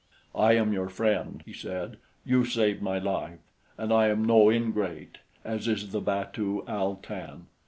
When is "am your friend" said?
0.53-1.43